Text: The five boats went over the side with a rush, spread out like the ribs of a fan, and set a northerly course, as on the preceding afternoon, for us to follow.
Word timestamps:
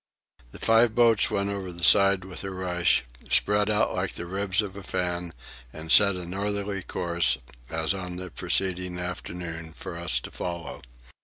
The 0.51 0.57
five 0.57 0.95
boats 0.95 1.29
went 1.29 1.51
over 1.51 1.71
the 1.71 1.83
side 1.83 2.25
with 2.25 2.43
a 2.43 2.49
rush, 2.49 3.03
spread 3.29 3.69
out 3.69 3.93
like 3.93 4.13
the 4.15 4.25
ribs 4.25 4.63
of 4.63 4.75
a 4.75 4.81
fan, 4.81 5.31
and 5.71 5.91
set 5.91 6.15
a 6.15 6.25
northerly 6.25 6.81
course, 6.81 7.37
as 7.69 7.93
on 7.93 8.15
the 8.15 8.31
preceding 8.31 8.97
afternoon, 8.97 9.73
for 9.73 9.99
us 9.99 10.19
to 10.21 10.31
follow. 10.31 10.81